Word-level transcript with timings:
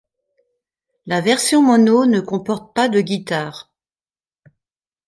La 1.05 1.21
version 1.21 1.61
mono 1.61 2.05
ne 2.07 2.21
comporte 2.21 2.73
pas 2.73 2.89
de 2.89 3.01
guitare. 3.01 3.71